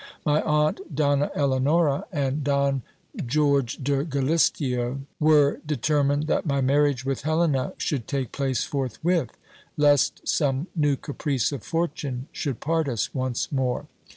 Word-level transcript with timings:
My 0.25 0.41
aunt, 0.41 0.95
Donna 0.95 1.29
Eleonora, 1.35 2.05
and 2.11 2.43
Don 2.43 2.81
George 3.27 3.77
de 3.83 4.03
Galisteo, 4.03 5.01
were 5.19 5.61
determined 5.63 6.25
that 6.25 6.43
my 6.43 6.59
marriage 6.59 7.05
with 7.05 7.21
Helena 7.21 7.73
should 7.77 8.07
take 8.07 8.31
place 8.31 8.63
forthwith, 8.63 9.37
lest 9.77 10.27
some 10.27 10.65
new 10.75 10.95
caprice 10.95 11.51
of 11.51 11.61
fortune 11.61 12.27
should 12.31 12.59
part 12.59 12.89
us 12.89 13.13
once 13.13 13.51
more. 13.51 13.85